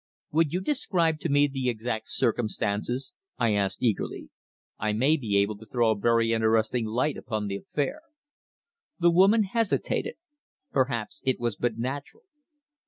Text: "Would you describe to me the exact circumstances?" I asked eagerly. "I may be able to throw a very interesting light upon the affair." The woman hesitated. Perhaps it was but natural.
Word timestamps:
"Would 0.31 0.51
you 0.51 0.61
describe 0.61 1.19
to 1.19 1.29
me 1.29 1.45
the 1.45 1.69
exact 1.69 2.09
circumstances?" 2.09 3.13
I 3.37 3.53
asked 3.53 3.83
eagerly. 3.83 4.31
"I 4.79 4.93
may 4.93 5.15
be 5.15 5.37
able 5.37 5.59
to 5.59 5.65
throw 5.67 5.91
a 5.91 5.95
very 5.95 6.33
interesting 6.33 6.85
light 6.87 7.17
upon 7.17 7.45
the 7.45 7.57
affair." 7.57 8.01
The 8.97 9.11
woman 9.11 9.43
hesitated. 9.43 10.15
Perhaps 10.71 11.21
it 11.23 11.39
was 11.39 11.55
but 11.55 11.77
natural. 11.77 12.23